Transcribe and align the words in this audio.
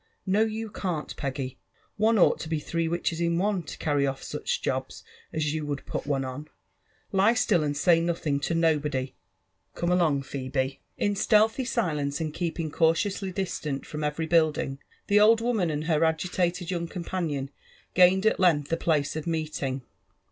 *' 0.13 0.25
No« 0.25 0.43
yoa 0.47 0.73
can't, 0.73 1.15
Peggy; 1.15 1.59
one 1.95 2.17
ought 2.17 2.39
to 2.39 2.49
he 2.49 2.59
three 2.59 2.87
witches 2.87 3.21
in 3.21 3.37
one 3.37 3.61
to 3.61 3.77
csrry 3.77 4.09
off 4.11 4.23
such 4.23 4.63
jobs 4.63 5.03
as 5.31 5.53
you 5.53 5.63
would 5.63 5.85
put 5.85 6.07
one 6.07 6.25
on: 6.25 6.47
lie 7.11 7.35
still 7.35 7.61
and 7.63 7.77
say 7.77 8.01
noAIng 8.01 8.41
to 8.41 8.55
Bobody««^Come 8.55 9.91
along, 9.91 10.23
Phebe," 10.23 10.79
171 10.97 10.97
LIFE 10.97 10.97
AND 10.97 10.97
A0VENTURB8 10.97 11.03
OP 11.03 11.09
In 11.09 11.15
stealthy 11.15 11.63
sileDce, 11.65 12.19
and 12.19 12.33
keeping 12.33 12.71
cautiously 12.71 13.31
distant 13.31 13.85
from 13.85 14.03
every 14.03 14.25
build 14.25 14.57
ing, 14.57 14.79
the 15.05 15.19
old 15.19 15.39
woman 15.39 15.69
and 15.69 15.83
her 15.83 16.03
agitated 16.03 16.71
young 16.71 16.87
companion 16.87 17.51
gained 17.93 18.25
at 18.25 18.39
length 18.39 18.69
the 18.71 18.77
place 18.77 19.15
of 19.15 19.27
meeting. 19.27 19.83